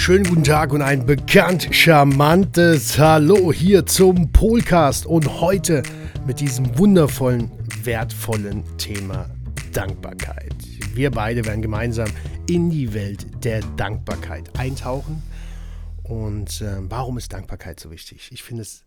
[0.00, 5.82] schönen guten Tag und ein bekannt charmantes Hallo hier zum Polcast und heute
[6.26, 7.50] mit diesem wundervollen,
[7.82, 9.28] wertvollen Thema
[9.74, 10.54] Dankbarkeit.
[10.94, 12.08] Wir beide werden gemeinsam
[12.48, 15.22] in die Welt der Dankbarkeit eintauchen.
[16.02, 18.30] Und äh, warum ist Dankbarkeit so wichtig?
[18.32, 18.84] Ich finde es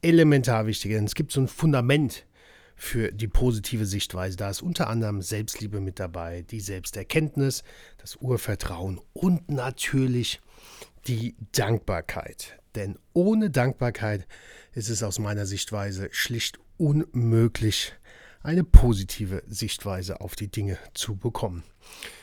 [0.00, 2.24] elementar wichtig, denn es gibt so ein Fundament
[2.82, 4.36] für die positive Sichtweise.
[4.36, 7.62] Da ist unter anderem Selbstliebe mit dabei, die Selbsterkenntnis,
[7.98, 10.40] das Urvertrauen und natürlich
[11.06, 12.58] die Dankbarkeit.
[12.74, 14.26] Denn ohne Dankbarkeit
[14.72, 17.94] ist es aus meiner Sichtweise schlicht unmöglich,
[18.42, 21.62] eine positive Sichtweise auf die Dinge zu bekommen.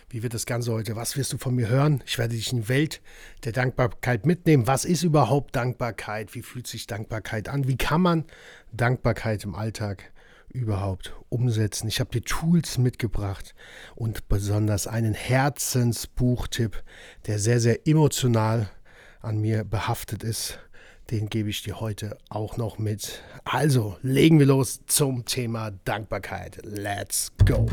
[0.09, 0.98] Wie wird das Ganze heute?
[0.98, 2.03] Was wirst du von mir hören?
[2.05, 3.02] Ich werde dich in die Welt
[3.45, 4.67] der Dankbarkeit mitnehmen.
[4.67, 6.36] Was ist überhaupt Dankbarkeit?
[6.36, 7.70] Wie fühlt sich Dankbarkeit an?
[7.70, 8.26] Wie kann man
[8.73, 10.11] Dankbarkeit im Alltag
[10.50, 11.88] überhaupt umsetzen.
[11.88, 13.55] Ich habe dir Tools mitgebracht
[13.95, 16.83] und besonders einen Herzensbuchtipp,
[17.28, 18.70] der sehr, sehr emotional
[19.22, 20.59] an mir behaftet ist.
[21.11, 23.23] Den gebe ich dir heute auch noch mit.
[23.44, 26.59] Also legen wir los zum Thema Dankbarkeit.
[26.64, 27.67] Let's go!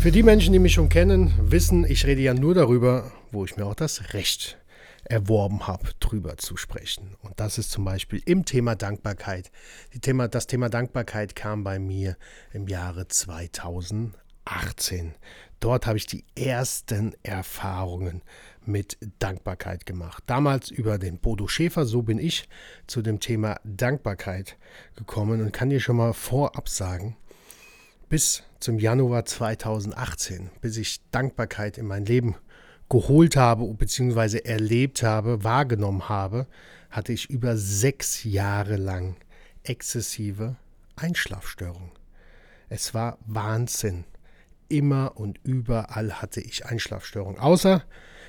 [0.00, 3.56] Für die Menschen, die mich schon kennen, wissen, ich rede ja nur darüber, wo ich
[3.56, 4.56] mir auch das Recht
[5.10, 7.16] erworben habe, drüber zu sprechen.
[7.22, 9.50] Und das ist zum Beispiel im Thema Dankbarkeit.
[10.00, 12.16] Thema, das Thema Dankbarkeit kam bei mir
[12.52, 15.14] im Jahre 2018.
[15.58, 18.22] Dort habe ich die ersten Erfahrungen
[18.64, 20.22] mit Dankbarkeit gemacht.
[20.26, 22.48] Damals über den Bodo Schäfer, so bin ich
[22.86, 24.56] zu dem Thema Dankbarkeit
[24.96, 27.16] gekommen und kann dir schon mal vorab sagen,
[28.08, 32.36] bis zum Januar 2018, bis ich Dankbarkeit in mein Leben
[32.90, 34.40] geholt habe bzw.
[34.40, 36.46] erlebt habe, wahrgenommen habe,
[36.90, 39.16] hatte ich über sechs Jahre lang
[39.62, 40.56] exzessive
[40.96, 41.92] Einschlafstörungen.
[42.68, 44.04] Es war Wahnsinn.
[44.68, 47.40] Immer und überall hatte ich Einschlafstörungen.
[47.40, 47.84] Außer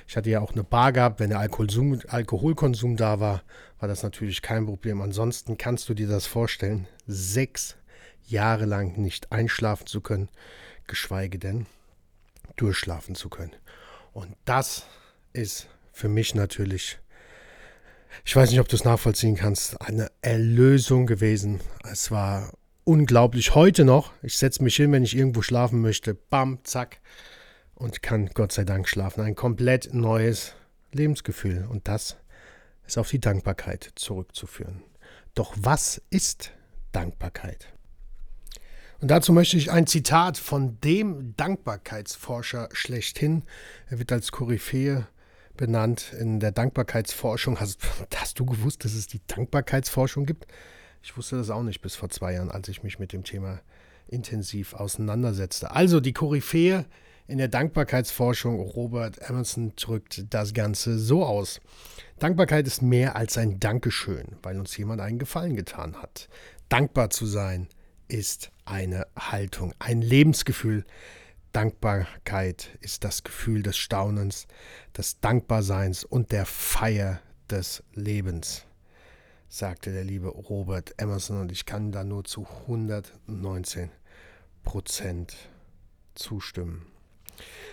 [0.08, 3.42] ich hatte ja auch eine Bar gehabt, wenn der Alkoholkonsum, Alkoholkonsum da war,
[3.78, 5.00] war das natürlich kein Problem.
[5.00, 7.76] Ansonsten kannst du dir das vorstellen, sechs
[8.26, 10.28] Jahre lang nicht einschlafen zu können,
[10.86, 11.66] geschweige denn
[12.56, 13.52] durchschlafen zu können.
[14.12, 14.86] Und das
[15.32, 16.98] ist für mich natürlich,
[18.24, 21.60] ich weiß nicht, ob du es nachvollziehen kannst, eine Erlösung gewesen.
[21.90, 22.52] Es war
[22.84, 23.54] unglaublich.
[23.54, 27.00] Heute noch, ich setze mich hin, wenn ich irgendwo schlafen möchte, bam, zack,
[27.74, 29.22] und kann Gott sei Dank schlafen.
[29.22, 30.54] Ein komplett neues
[30.92, 31.66] Lebensgefühl.
[31.68, 32.16] Und das
[32.86, 34.82] ist auf die Dankbarkeit zurückzuführen.
[35.34, 36.52] Doch was ist
[36.92, 37.72] Dankbarkeit?
[39.02, 43.42] Und dazu möchte ich ein Zitat von dem Dankbarkeitsforscher schlechthin.
[43.90, 45.08] Er wird als Koryphäe
[45.56, 47.58] benannt in der Dankbarkeitsforschung.
[47.58, 47.80] Hast,
[48.14, 50.46] hast, du gewusst, dass es die Dankbarkeitsforschung gibt?
[51.02, 53.60] Ich wusste das auch nicht bis vor zwei Jahren, als ich mich mit dem Thema
[54.06, 55.72] intensiv auseinandersetzte.
[55.72, 56.84] Also die Koryphäe
[57.26, 61.60] in der Dankbarkeitsforschung, Robert Emerson, drückt das Ganze so aus.
[62.20, 66.28] Dankbarkeit ist mehr als ein Dankeschön, weil uns jemand einen Gefallen getan hat.
[66.68, 67.66] Dankbar zu sein–
[68.12, 70.84] ist eine Haltung, ein Lebensgefühl.
[71.52, 74.46] Dankbarkeit ist das Gefühl des Staunens,
[74.96, 78.64] des Dankbarseins und der Feier des Lebens,
[79.48, 83.90] sagte der liebe Robert Emerson und ich kann da nur zu 119
[84.64, 85.34] Prozent
[86.14, 86.86] zustimmen.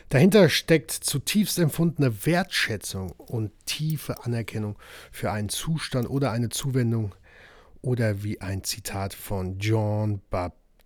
[0.10, 4.78] Dahinter steckt zutiefst empfundene Wertschätzung und tiefe Anerkennung
[5.12, 7.14] für einen Zustand oder eine Zuwendung,
[7.82, 10.22] oder wie ein Zitat von Jean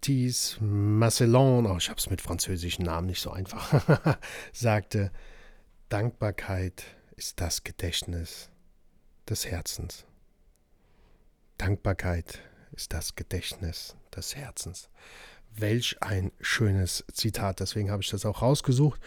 [0.04, 4.20] Baptiste Massillon, oh, ich habe es mit französischen Namen nicht so einfach,
[4.52, 5.14] sagte,
[5.88, 6.84] Dankbarkeit
[7.16, 8.50] ist das Gedächtnis
[9.30, 10.04] des Herzens.
[11.58, 12.42] Dankbarkeit
[12.74, 14.90] ist das Gedächtnis des Herzens.
[15.56, 19.00] Welch ein schönes Zitat, deswegen habe ich das auch rausgesucht.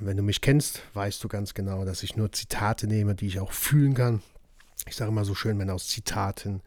[0.00, 3.26] Und wenn du mich kennst, weißt du ganz genau, dass ich nur Zitate nehme, die
[3.26, 4.22] ich auch fühlen kann.
[4.86, 6.62] Ich sage immer so schön, wenn aus Zitaten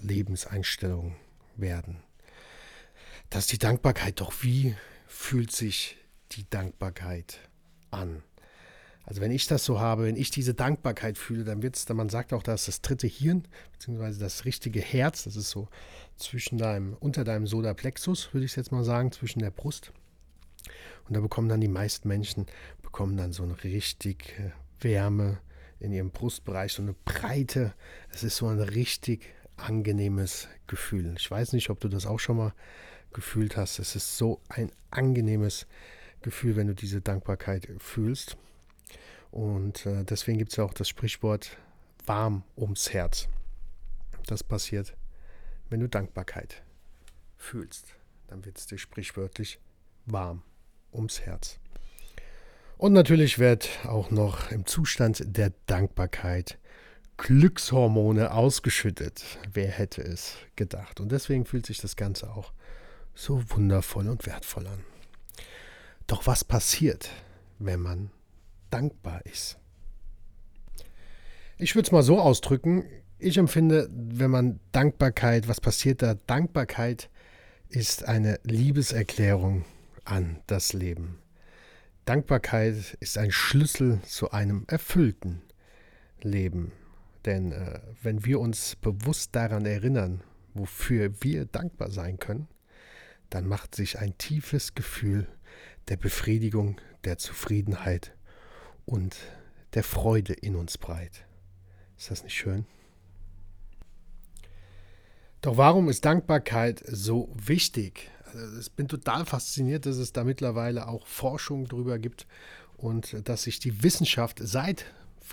[0.00, 1.14] Lebenseinstellung
[1.54, 2.02] werden.
[3.32, 4.76] Dass die Dankbarkeit doch, wie
[5.06, 5.96] fühlt sich
[6.32, 7.38] die Dankbarkeit
[7.90, 8.22] an?
[9.04, 12.10] Also wenn ich das so habe, wenn ich diese Dankbarkeit fühle, dann wird es, man
[12.10, 15.68] sagt auch, dass das dritte Hirn, beziehungsweise das richtige Herz, das ist so
[16.16, 19.92] zwischen deinem, unter deinem Solarplexus, würde ich jetzt mal sagen, zwischen der Brust.
[21.08, 22.44] Und da bekommen dann die meisten Menschen,
[22.82, 24.38] bekommen dann so eine richtig
[24.78, 25.38] Wärme
[25.80, 27.72] in ihrem Brustbereich, so eine Breite.
[28.10, 29.24] Es ist so ein richtig
[29.56, 31.14] angenehmes Gefühl.
[31.16, 32.52] Ich weiß nicht, ob du das auch schon mal
[33.12, 33.78] gefühlt hast.
[33.78, 35.66] Es ist so ein angenehmes
[36.22, 38.36] Gefühl, wenn du diese Dankbarkeit fühlst.
[39.30, 41.56] Und äh, deswegen gibt es ja auch das Sprichwort
[42.06, 43.28] warm ums Herz.
[44.26, 44.94] Das passiert,
[45.70, 46.62] wenn du Dankbarkeit
[47.36, 47.96] fühlst.
[48.28, 49.58] Dann wird es dir sprichwörtlich
[50.06, 50.42] warm
[50.92, 51.58] ums Herz.
[52.78, 56.58] Und natürlich wird auch noch im Zustand der Dankbarkeit
[57.16, 59.38] Glückshormone ausgeschüttet.
[59.52, 60.98] Wer hätte es gedacht?
[60.98, 62.52] Und deswegen fühlt sich das Ganze auch
[63.14, 64.84] so wundervoll und wertvoll an.
[66.06, 67.10] Doch was passiert,
[67.58, 68.10] wenn man
[68.70, 69.58] dankbar ist?
[71.58, 72.84] Ich würde es mal so ausdrücken.
[73.18, 76.14] Ich empfinde, wenn man Dankbarkeit, was passiert da?
[76.26, 77.08] Dankbarkeit
[77.68, 79.64] ist eine Liebeserklärung
[80.04, 81.18] an das Leben.
[82.04, 85.42] Dankbarkeit ist ein Schlüssel zu einem erfüllten
[86.20, 86.72] Leben.
[87.24, 90.22] Denn äh, wenn wir uns bewusst daran erinnern,
[90.54, 92.48] wofür wir dankbar sein können,
[93.34, 95.26] dann macht sich ein tiefes Gefühl
[95.88, 98.14] der Befriedigung, der Zufriedenheit
[98.84, 99.16] und
[99.72, 101.24] der Freude in uns breit.
[101.96, 102.66] Ist das nicht schön?
[105.40, 108.10] Doch warum ist Dankbarkeit so wichtig?
[108.34, 112.26] Also ich bin total fasziniert, dass es da mittlerweile auch Forschung drüber gibt
[112.76, 114.84] und dass sich die Wissenschaft seit,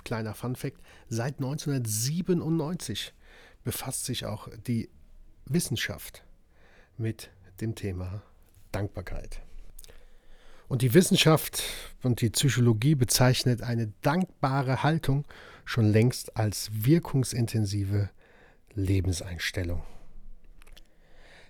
[0.04, 3.12] kleiner Fun Fact, seit 1997
[3.62, 4.88] befasst sich auch die
[5.44, 6.24] Wissenschaft
[6.96, 7.30] mit
[7.60, 8.22] dem Thema
[8.72, 9.40] Dankbarkeit.
[10.68, 11.64] Und die Wissenschaft
[12.02, 15.24] und die Psychologie bezeichnet eine dankbare Haltung
[15.64, 18.10] schon längst als wirkungsintensive
[18.74, 19.82] Lebenseinstellung.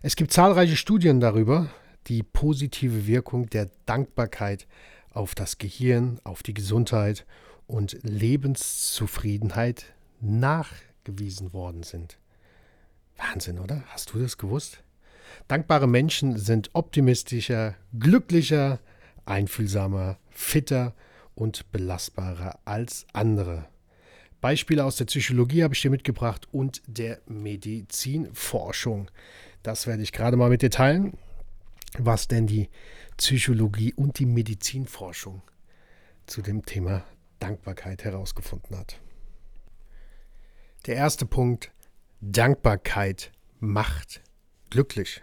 [0.03, 1.69] Es gibt zahlreiche Studien darüber,
[2.07, 4.67] die positive Wirkung der Dankbarkeit
[5.13, 7.27] auf das Gehirn, auf die Gesundheit
[7.67, 9.85] und Lebenszufriedenheit
[10.21, 12.19] nachgewiesen worden sind.
[13.19, 13.85] Wahnsinn, oder?
[13.89, 14.83] Hast du das gewusst?
[15.49, 18.81] Dankbare Menschen sind optimistischer, glücklicher,
[19.25, 20.95] einfühlsamer, fitter
[21.35, 23.67] und belastbarer als andere.
[24.41, 29.11] Beispiele aus der Psychologie habe ich dir mitgebracht und der Medizinforschung.
[29.63, 31.19] Das werde ich gerade mal mit dir teilen,
[31.99, 32.71] was denn die
[33.19, 35.43] Psychologie und die Medizinforschung
[36.27, 37.05] zu dem Thema
[37.39, 39.01] Dankbarkeit herausgefunden hat.
[40.87, 41.71] Der erste Punkt,
[42.23, 44.23] Dankbarkeit macht
[44.71, 45.23] glücklich.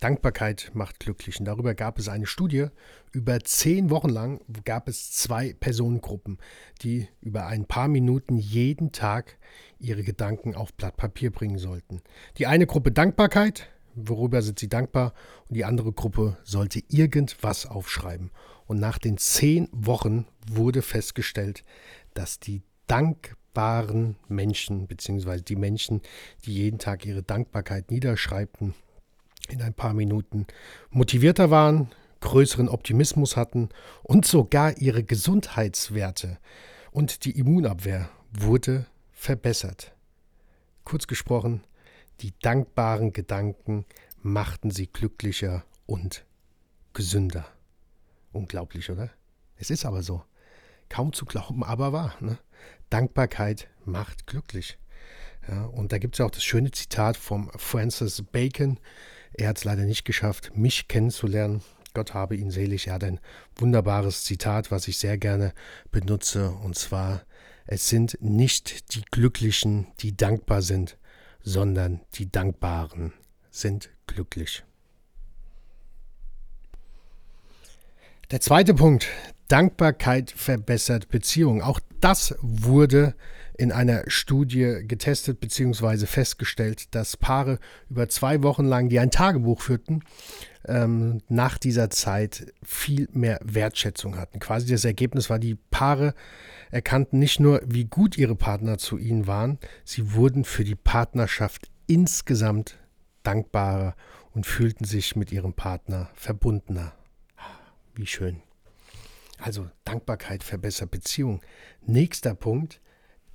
[0.00, 1.38] Dankbarkeit macht glücklich.
[1.38, 2.66] Und darüber gab es eine Studie.
[3.12, 6.38] Über zehn Wochen lang gab es zwei Personengruppen,
[6.82, 9.38] die über ein paar Minuten jeden Tag
[9.78, 12.02] ihre Gedanken auf Blatt Papier bringen sollten.
[12.36, 15.14] Die eine Gruppe Dankbarkeit, worüber sind sie dankbar,
[15.48, 18.30] und die andere Gruppe sollte irgendwas aufschreiben.
[18.66, 21.64] Und nach den zehn Wochen wurde festgestellt,
[22.12, 22.62] dass die
[23.56, 26.02] dankbaren Menschen, beziehungsweise die Menschen,
[26.44, 28.74] die jeden Tag ihre Dankbarkeit niederschreibten,
[29.48, 30.46] in ein paar Minuten
[30.90, 33.70] motivierter waren, größeren Optimismus hatten
[34.02, 36.38] und sogar ihre Gesundheitswerte
[36.90, 39.94] und die Immunabwehr wurde verbessert.
[40.84, 41.62] Kurz gesprochen,
[42.20, 43.86] die dankbaren Gedanken
[44.22, 46.26] machten sie glücklicher und
[46.92, 47.46] gesünder.
[48.32, 49.10] Unglaublich, oder?
[49.56, 50.22] Es ist aber so.
[50.90, 52.14] Kaum zu glauben, aber wahr.
[52.20, 52.38] Ne?
[52.90, 54.78] Dankbarkeit macht glücklich.
[55.48, 58.78] Ja, und da gibt es auch das schöne Zitat vom Francis Bacon,
[59.38, 61.62] er hat es leider nicht geschafft, mich kennenzulernen.
[61.92, 62.86] Gott habe ihn selig.
[62.86, 63.20] Er hat ein
[63.56, 65.52] wunderbares Zitat, was ich sehr gerne
[65.90, 66.50] benutze.
[66.50, 67.22] Und zwar,
[67.66, 70.96] es sind nicht die Glücklichen, die dankbar sind,
[71.42, 73.12] sondern die Dankbaren
[73.50, 74.64] sind glücklich.
[78.30, 79.06] Der zweite Punkt,
[79.48, 81.60] Dankbarkeit verbessert Beziehungen.
[81.60, 83.16] Auch das wurde
[83.58, 86.06] in einer Studie getestet bzw.
[86.06, 87.58] festgestellt, dass Paare
[87.90, 90.04] über zwei Wochen lang, die ein Tagebuch führten,
[90.68, 94.38] ähm, nach dieser Zeit viel mehr Wertschätzung hatten.
[94.38, 96.14] Quasi das Ergebnis war, die Paare
[96.70, 101.72] erkannten nicht nur, wie gut ihre Partner zu ihnen waren, sie wurden für die Partnerschaft
[101.88, 102.78] insgesamt
[103.24, 103.96] dankbarer
[104.32, 106.92] und fühlten sich mit ihrem Partner verbundener.
[107.96, 108.45] Wie schön.
[109.38, 111.42] Also Dankbarkeit verbessert Beziehung.
[111.82, 112.80] Nächster Punkt,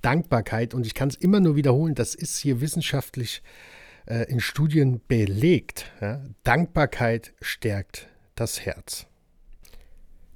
[0.00, 0.74] Dankbarkeit.
[0.74, 3.42] Und ich kann es immer nur wiederholen, das ist hier wissenschaftlich
[4.06, 5.92] äh, in Studien belegt.
[6.00, 6.22] Ja?
[6.42, 9.06] Dankbarkeit stärkt das Herz.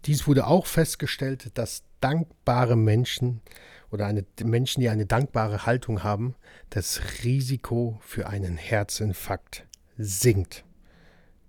[0.04, 3.42] Dies wurde auch festgestellt, dass dankbare Menschen
[3.90, 6.36] oder eine, Menschen, die eine dankbare Haltung haben,
[6.70, 10.64] das Risiko für einen Herzinfarkt sinkt.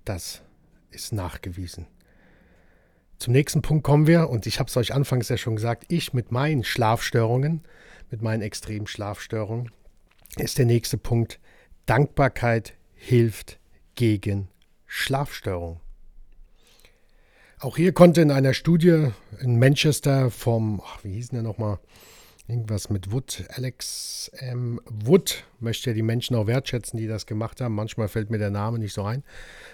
[0.05, 0.41] Das
[0.89, 1.87] ist nachgewiesen.
[3.19, 6.13] Zum nächsten Punkt kommen wir, und ich habe es euch anfangs ja schon gesagt, ich
[6.13, 7.63] mit meinen Schlafstörungen,
[8.11, 9.71] mit meinen extremen Schlafstörungen,
[10.37, 11.39] ist der nächste Punkt,
[11.87, 13.59] Dankbarkeit hilft
[13.95, 14.49] gegen
[14.85, 15.79] Schlafstörungen.
[17.59, 19.07] Auch hier konnte in einer Studie
[19.39, 21.79] in Manchester vom, ach, wie hieß denn der nochmal,
[22.49, 23.43] Irgendwas mit Wood.
[23.49, 24.79] Alex M.
[24.85, 27.75] Wood möchte die Menschen auch wertschätzen, die das gemacht haben.
[27.75, 29.23] Manchmal fällt mir der Name nicht so ein.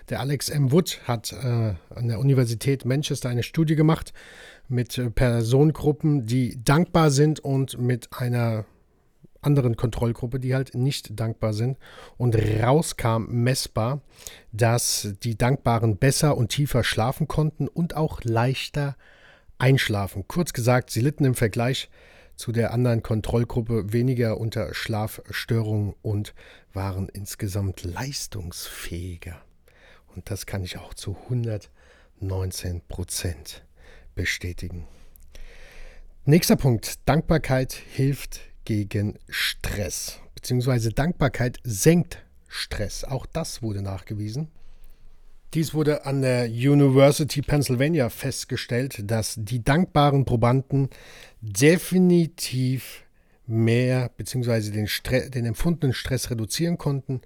[0.10, 0.72] Der Alex M.
[0.72, 4.12] Wood hat äh, an der Universität Manchester eine Studie gemacht,
[4.70, 8.66] mit äh, Personengruppen, die dankbar sind und mit einer
[9.42, 11.78] anderen Kontrollgruppe, die halt nicht dankbar sind.
[12.18, 14.02] Und rauskam messbar,
[14.52, 18.96] dass die Dankbaren besser und tiefer schlafen konnten und auch leichter
[19.60, 20.26] einschlafen.
[20.28, 21.92] Kurz gesagt, sie litten im Vergleich
[22.36, 26.34] zu der anderen Kontrollgruppe weniger unter Schlafstörungen und
[26.74, 29.42] waren insgesamt leistungsfähiger.
[30.16, 33.66] Und das kann ich auch zu 119 Prozent
[34.16, 34.88] bestätigen.
[36.26, 37.00] Nächster Punkt.
[37.08, 40.20] Dankbarkeit hilft gegen Stress.
[40.36, 43.04] Beziehungsweise Dankbarkeit senkt Stress.
[43.04, 44.50] Auch das wurde nachgewiesen.
[45.54, 50.90] Dies wurde an der University Pennsylvania festgestellt, dass die dankbaren Probanden
[51.42, 53.04] definitiv
[53.46, 54.72] mehr bzw.
[54.72, 54.90] Den,
[55.30, 57.22] den empfundenen Stress reduzieren konnten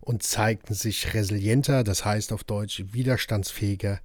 [0.00, 4.00] und zeigten sich resilienter, das heißt auf Deutsch widerstandsfähiger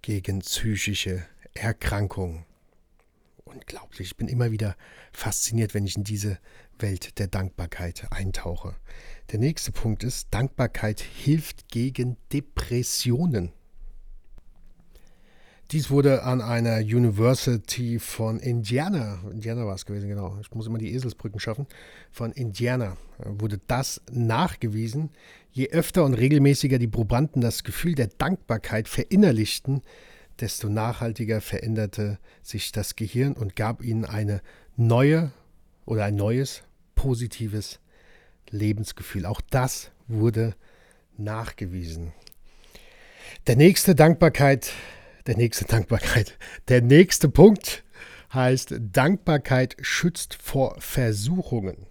[0.00, 2.44] gegen psychische Erkrankungen.
[3.44, 4.76] Unglaublich, ich bin immer wieder
[5.12, 6.38] fasziniert, wenn ich in diese
[6.82, 8.74] Welt der Dankbarkeit eintauche.
[9.32, 13.52] Der nächste Punkt ist, Dankbarkeit hilft gegen Depressionen.
[15.70, 20.78] Dies wurde an einer University von Indiana, Indiana war es gewesen, genau, ich muss immer
[20.78, 21.66] die Eselsbrücken schaffen,
[22.10, 25.10] von Indiana äh, wurde das nachgewiesen.
[25.52, 29.82] Je öfter und regelmäßiger die Probanden das Gefühl der Dankbarkeit verinnerlichten,
[30.40, 34.40] desto nachhaltiger veränderte sich das Gehirn und gab ihnen eine
[34.76, 35.32] neue
[35.84, 36.62] oder ein neues
[36.98, 37.78] positives
[38.50, 39.24] Lebensgefühl.
[39.24, 40.56] Auch das wurde
[41.16, 42.12] nachgewiesen.
[43.46, 44.72] Der nächste Dankbarkeit,
[45.28, 46.36] der nächste Dankbarkeit,
[46.66, 47.84] der nächste Punkt
[48.34, 51.86] heißt Dankbarkeit schützt vor Versuchungen.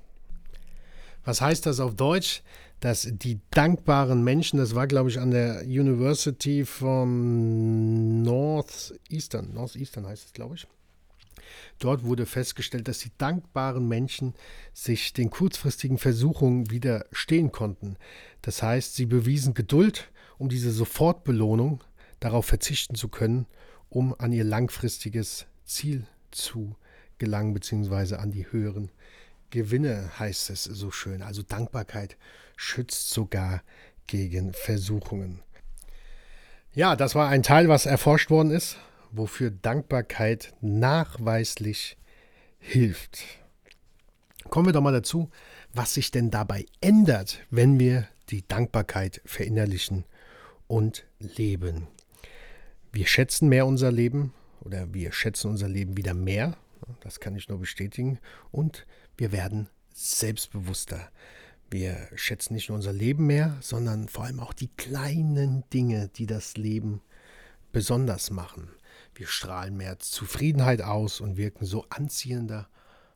[1.24, 2.44] Was heißt das auf Deutsch?
[2.82, 10.26] Dass die dankbaren Menschen, das war glaube ich an der University von Northeastern, Northeastern heißt
[10.26, 10.68] es glaube ich,
[11.80, 14.34] Dort wurde festgestellt, dass die dankbaren Menschen
[14.74, 17.98] sich den kurzfristigen Versuchungen widerstehen konnten.
[18.42, 21.84] Das heißt, sie bewiesen Geduld, um diese Sofortbelohnung
[22.20, 23.46] darauf verzichten zu können,
[23.90, 26.76] um an ihr langfristiges Ziel zu
[27.18, 28.92] gelangen, beziehungsweise an die höheren
[29.50, 31.22] Gewinne, heißt es so schön.
[31.22, 32.18] Also Dankbarkeit
[32.56, 33.64] schützt sogar
[34.08, 35.42] gegen Versuchungen.
[36.74, 38.78] Ja, das war ein Teil, was erforscht worden ist
[39.12, 41.98] wofür Dankbarkeit nachweislich
[42.60, 43.24] hilft.
[44.50, 45.30] Kommen wir doch mal dazu,
[45.74, 50.06] was sich denn dabei ändert, wenn wir die Dankbarkeit verinnerlichen
[50.68, 51.88] und leben.
[52.92, 56.58] Wir schätzen mehr unser Leben oder wir schätzen unser Leben wieder mehr,
[57.02, 58.20] das kann ich nur bestätigen,
[58.52, 58.86] und
[59.18, 61.10] wir werden selbstbewusster.
[61.70, 66.26] Wir schätzen nicht nur unser Leben mehr, sondern vor allem auch die kleinen Dinge, die
[66.26, 67.02] das Leben
[67.72, 68.70] besonders machen.
[69.18, 72.68] Wir strahlen mehr Zufriedenheit aus und wirken so anziehender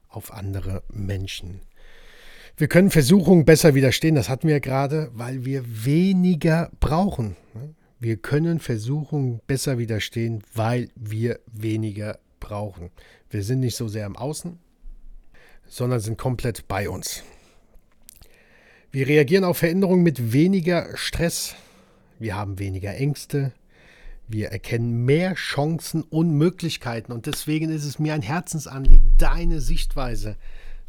[0.09, 1.61] auf andere Menschen.
[2.57, 7.35] Wir können Versuchungen besser widerstehen, das hatten wir gerade, weil wir weniger brauchen.
[7.99, 12.89] Wir können Versuchungen besser widerstehen, weil wir weniger brauchen.
[13.29, 14.57] Wir sind nicht so sehr im Außen,
[15.67, 17.23] sondern sind komplett bei uns.
[18.89, 21.55] Wir reagieren auf Veränderungen mit weniger Stress.
[22.17, 23.53] Wir haben weniger Ängste,
[24.31, 30.37] wir erkennen mehr Chancen und Möglichkeiten und deswegen ist es mir ein Herzensanliegen, deine Sichtweise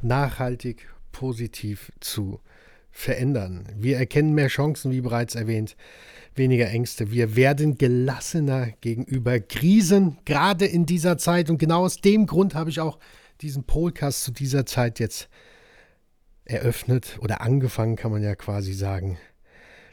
[0.00, 2.40] nachhaltig positiv zu
[2.90, 3.66] verändern.
[3.76, 5.76] Wir erkennen mehr Chancen, wie bereits erwähnt,
[6.34, 7.10] weniger Ängste.
[7.10, 11.50] Wir werden gelassener gegenüber Krisen, gerade in dieser Zeit.
[11.50, 12.98] Und genau aus dem Grund habe ich auch
[13.40, 15.28] diesen Podcast zu dieser Zeit jetzt
[16.44, 19.18] eröffnet oder angefangen, kann man ja quasi sagen.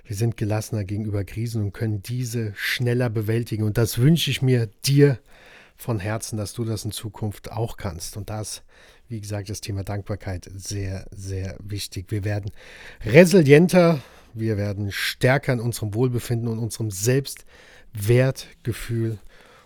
[0.10, 3.62] Wir sind gelassener gegenüber Krisen und können diese schneller bewältigen.
[3.62, 5.20] Und das wünsche ich mir dir
[5.78, 8.18] von Herzen, dass du das in Zukunft auch kannst.
[8.18, 8.64] Und das,
[9.08, 12.08] wie gesagt, das Thema Dankbarkeit sehr, sehr wichtig.
[12.10, 12.50] Wir werden
[13.06, 14.02] resilienter,
[14.34, 19.20] wir werden stärker in unserem Wohlbefinden und unserem Selbstwertgefühl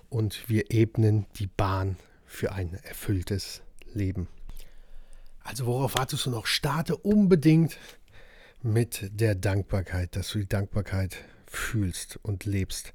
[0.10, 1.96] und wir ebnen die Bahn
[2.26, 3.62] für ein erfülltes
[3.94, 4.28] Leben.
[5.42, 6.48] Also worauf wartest du noch?
[6.48, 7.78] Starte unbedingt
[8.64, 12.94] mit der Dankbarkeit, dass du die Dankbarkeit fühlst und lebst.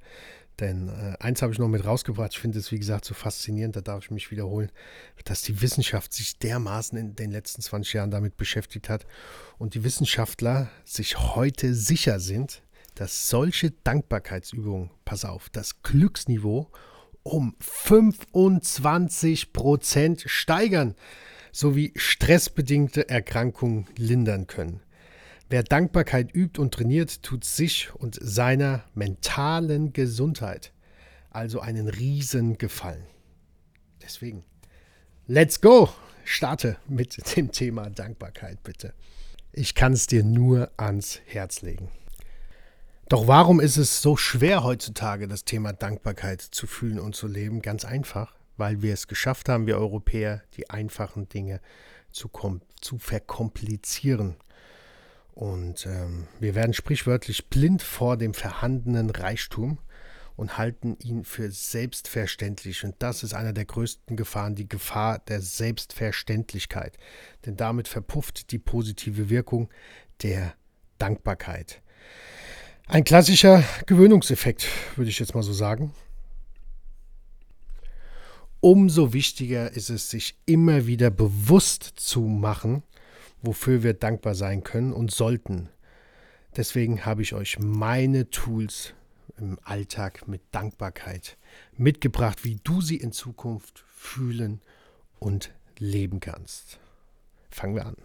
[0.61, 3.77] Denn äh, eins habe ich noch mit rausgebracht, ich finde es wie gesagt so faszinierend,
[3.77, 4.73] da darf ich mich wiederholen,
[5.25, 9.07] dass die Wissenschaft sich dermaßen in den letzten 20 Jahren damit beschäftigt hat
[9.59, 12.63] und die Wissenschaftler sich heute sicher sind,
[12.97, 16.69] dass solche Dankbarkeitsübungen, pass auf, das Glücksniveau
[17.23, 20.97] um 25 Prozent steigern
[21.53, 24.81] sowie stressbedingte Erkrankungen lindern können.
[25.51, 30.73] Wer Dankbarkeit übt und trainiert, tut sich und seiner mentalen Gesundheit
[31.31, 33.05] also einen Riesengefallen.
[34.03, 34.45] Deswegen,
[35.27, 35.89] let's go!
[36.25, 38.93] Starte mit dem Thema Dankbarkeit, bitte.
[39.53, 41.89] Ich kann es dir nur ans Herz legen.
[43.09, 47.63] Doch warum ist es so schwer heutzutage, das Thema Dankbarkeit zu fühlen und zu leben?
[47.63, 51.63] Ganz einfach, weil wir es geschafft haben, wir Europäer, die einfachen Dinge
[52.13, 52.31] zu,
[52.83, 54.37] zu verkomplizieren.
[55.39, 59.79] Und ähm, wir werden sprichwörtlich blind vor dem vorhandenen Reichtum
[60.35, 62.83] und halten ihn für selbstverständlich.
[62.83, 66.99] Und das ist einer der größten Gefahren, die Gefahr der Selbstverständlichkeit.
[67.47, 69.69] Denn damit verpufft die positive Wirkung
[70.25, 70.55] der
[70.99, 71.83] Dankbarkeit.
[72.89, 74.67] Ein klassischer Gewöhnungseffekt,
[74.97, 75.95] würde ich jetzt mal so sagen.
[78.59, 82.83] Umso wichtiger ist es, sich immer wieder bewusst zu machen,
[83.43, 85.69] wofür wir dankbar sein können und sollten.
[86.57, 88.95] Deswegen habe ich euch meine Tools
[89.37, 91.37] im Alltag mit Dankbarkeit
[91.77, 94.61] mitgebracht, wie du sie in Zukunft fühlen
[95.19, 96.81] und leben kannst.
[97.51, 97.97] Fangen wir an.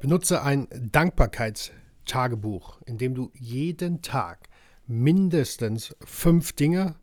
[0.00, 4.48] Benutze ein Dankbarkeitstagebuch, in dem du jeden Tag
[4.86, 6.96] mindestens fünf Dinge,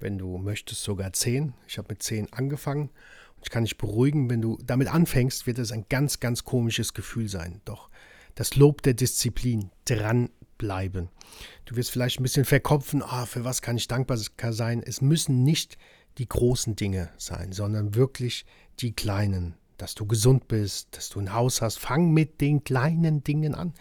[0.00, 2.90] wenn du möchtest sogar zehn, ich habe mit zehn angefangen,
[3.44, 7.28] ich kann dich beruhigen, wenn du damit anfängst, wird es ein ganz, ganz komisches Gefühl
[7.28, 7.60] sein.
[7.66, 7.90] Doch
[8.34, 11.10] das Lob der Disziplin, dranbleiben.
[11.66, 14.82] Du wirst vielleicht ein bisschen verkopfen, ah, für was kann ich dankbar sein?
[14.82, 15.76] Es müssen nicht
[16.16, 18.46] die großen Dinge sein, sondern wirklich
[18.80, 19.54] die kleinen.
[19.76, 21.78] Dass du gesund bist, dass du ein Haus hast.
[21.78, 23.74] Fang mit den kleinen Dingen an,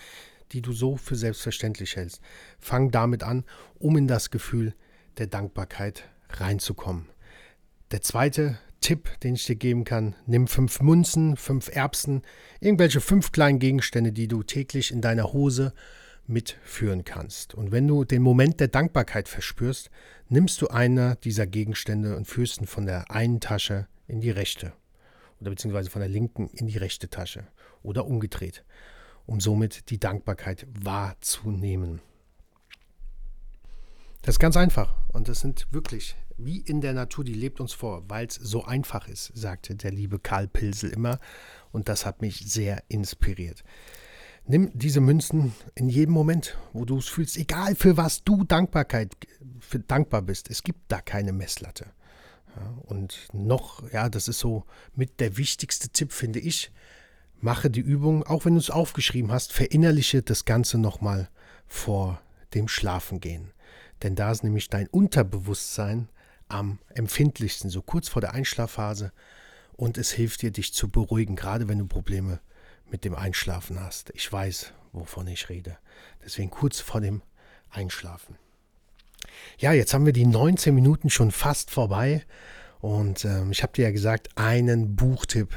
[0.52, 2.20] die du so für selbstverständlich hältst.
[2.60, 3.46] Fang damit an,
[3.80, 4.76] um in das Gefühl
[5.18, 7.08] der Dankbarkeit reinzukommen.
[7.92, 12.22] Der zweite Tipp, den ich dir geben kann, nimm fünf Münzen, fünf Erbsen,
[12.60, 15.74] irgendwelche fünf kleinen Gegenstände, die du täglich in deiner Hose
[16.28, 17.56] mitführen kannst.
[17.56, 19.90] Und wenn du den Moment der Dankbarkeit verspürst,
[20.28, 24.74] nimmst du einer dieser Gegenstände und führst ihn von der einen Tasche in die rechte
[25.40, 27.48] oder beziehungsweise von der linken in die rechte Tasche
[27.84, 28.64] oder umgedreht,
[29.26, 32.02] um somit die Dankbarkeit wahrzunehmen.
[34.22, 37.74] Das ist ganz einfach und das sind wirklich wie in der Natur, die lebt uns
[37.74, 41.20] vor, weil es so einfach ist, sagte der liebe Karl Pilsel immer.
[41.72, 43.64] Und das hat mich sehr inspiriert.
[44.46, 49.16] Nimm diese Münzen in jedem Moment, wo du es fühlst, egal für was du Dankbarkeit
[49.60, 50.50] für dankbar bist.
[50.50, 51.86] Es gibt da keine Messlatte.
[52.56, 54.66] Ja, und noch, ja, das ist so
[54.96, 56.72] mit der wichtigste Tipp, finde ich.
[57.40, 61.30] Mache die Übung, auch wenn du es aufgeschrieben hast, verinnerliche das Ganze nochmal
[61.68, 62.22] vor
[62.54, 63.52] dem Schlafengehen.
[64.04, 66.10] Denn da ist nämlich dein Unterbewusstsein
[66.48, 69.12] am empfindlichsten, so kurz vor der Einschlafphase.
[69.74, 72.40] Und es hilft dir, dich zu beruhigen, gerade wenn du Probleme
[72.90, 74.12] mit dem Einschlafen hast.
[74.14, 75.78] Ich weiß, wovon ich rede.
[76.24, 77.22] Deswegen kurz vor dem
[77.70, 78.38] Einschlafen.
[79.58, 82.24] Ja, jetzt haben wir die 19 Minuten schon fast vorbei.
[82.80, 85.54] Und ähm, ich habe dir ja gesagt, einen Buchtipp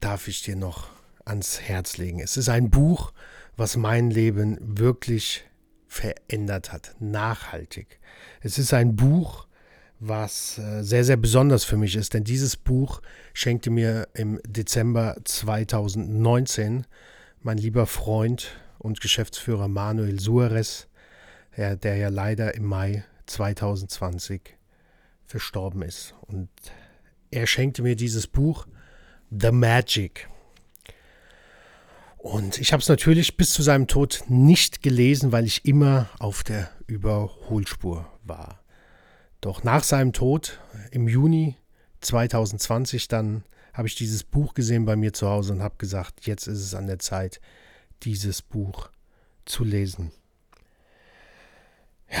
[0.00, 0.88] darf ich dir noch
[1.24, 2.20] ans Herz legen.
[2.20, 3.12] Es ist ein Buch,
[3.56, 5.44] was mein Leben wirklich
[5.86, 8.00] verändert hat, nachhaltig.
[8.40, 9.46] Es ist ein Buch,
[10.04, 13.00] was äh, sehr, sehr besonders für mich ist, denn dieses Buch
[13.34, 16.86] schenkte mir im Dezember 2019
[17.40, 20.88] mein lieber Freund und Geschäftsführer Manuel Suarez,
[21.56, 24.56] der, der ja leider im Mai 2020
[25.24, 26.14] verstorben ist.
[26.22, 26.48] Und
[27.30, 28.66] er schenkte mir dieses Buch
[29.30, 30.28] The Magic.
[32.18, 36.42] Und ich habe es natürlich bis zu seinem Tod nicht gelesen, weil ich immer auf
[36.42, 38.61] der Überholspur war.
[39.42, 40.60] Doch nach seinem Tod
[40.92, 41.56] im Juni
[42.00, 46.46] 2020 dann habe ich dieses Buch gesehen bei mir zu Hause und habe gesagt, jetzt
[46.46, 47.40] ist es an der Zeit,
[48.04, 48.88] dieses Buch
[49.44, 50.12] zu lesen.
[52.08, 52.20] Ja,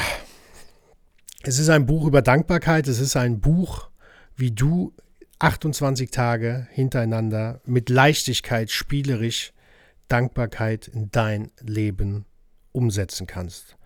[1.42, 3.88] es ist ein Buch über Dankbarkeit, es ist ein Buch,
[4.34, 4.92] wie du
[5.38, 9.52] 28 Tage hintereinander mit Leichtigkeit, spielerisch
[10.08, 12.24] Dankbarkeit in dein Leben
[12.72, 13.76] umsetzen kannst.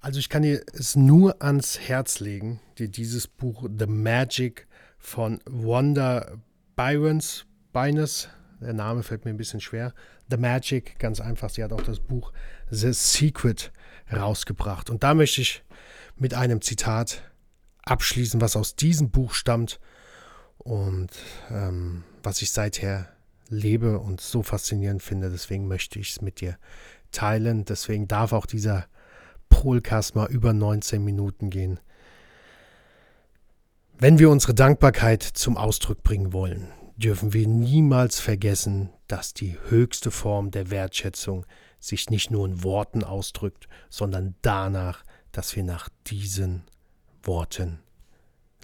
[0.00, 4.66] Also ich kann dir es nur ans Herz legen, dir dieses Buch The Magic
[4.98, 6.38] von Wanda
[6.76, 8.28] Byrons, Byness,
[8.60, 9.94] der Name fällt mir ein bisschen schwer.
[10.30, 12.32] The Magic, ganz einfach, sie hat auch das Buch
[12.70, 13.72] The Secret
[14.12, 14.90] rausgebracht.
[14.90, 15.64] Und da möchte ich
[16.16, 17.22] mit einem Zitat
[17.82, 19.80] abschließen, was aus diesem Buch stammt
[20.58, 21.10] und
[21.50, 23.08] ähm, was ich seither
[23.48, 25.30] lebe und so faszinierend finde.
[25.30, 26.58] Deswegen möchte ich es mit dir
[27.12, 27.64] teilen.
[27.64, 28.86] Deswegen darf auch dieser
[29.48, 31.80] Polcast mal über 19 Minuten gehen.
[33.98, 40.10] Wenn wir unsere Dankbarkeit zum Ausdruck bringen wollen, dürfen wir niemals vergessen, dass die höchste
[40.10, 41.46] Form der Wertschätzung
[41.80, 46.62] sich nicht nur in Worten ausdrückt, sondern danach, dass wir nach diesen
[47.22, 47.80] Worten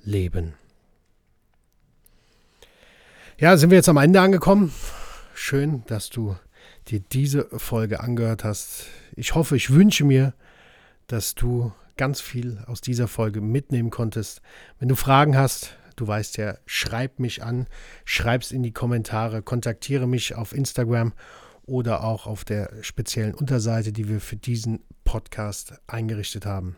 [0.02, 0.54] leben.
[3.38, 4.72] Ja, sind wir jetzt am Ende angekommen.
[5.34, 6.36] Schön, dass du
[6.88, 8.86] dir diese Folge angehört hast.
[9.16, 10.34] Ich hoffe, ich wünsche mir,
[11.06, 14.40] dass du ganz viel aus dieser Folge mitnehmen konntest.
[14.78, 17.66] Wenn du Fragen hast, du weißt ja, schreib mich an,
[18.04, 21.12] schreib's in die Kommentare, kontaktiere mich auf Instagram
[21.66, 26.76] oder auch auf der speziellen Unterseite, die wir für diesen Podcast eingerichtet haben.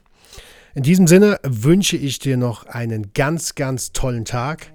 [0.75, 4.73] In diesem Sinne wünsche ich dir noch einen ganz, ganz tollen Tag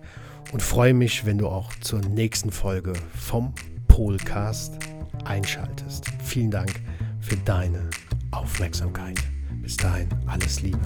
[0.52, 3.54] und freue mich, wenn du auch zur nächsten Folge vom
[3.88, 4.80] Polcast
[5.26, 6.06] einschaltest.
[6.24, 6.82] Vielen Dank
[7.20, 7.90] für deine
[8.32, 9.31] Aufmerksamkeit.
[9.62, 10.80] Bis dahin, alles Liebe.